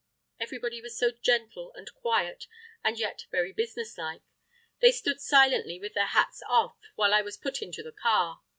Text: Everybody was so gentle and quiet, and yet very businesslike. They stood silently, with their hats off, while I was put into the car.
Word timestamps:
Everybody 0.39 0.81
was 0.81 0.97
so 0.97 1.11
gentle 1.11 1.71
and 1.75 1.93
quiet, 1.93 2.47
and 2.83 2.97
yet 2.97 3.27
very 3.29 3.51
businesslike. 3.53 4.23
They 4.79 4.91
stood 4.91 5.21
silently, 5.21 5.79
with 5.79 5.93
their 5.93 6.07
hats 6.07 6.41
off, 6.49 6.75
while 6.95 7.13
I 7.13 7.21
was 7.21 7.37
put 7.37 7.61
into 7.61 7.83
the 7.83 7.91
car. 7.91 8.41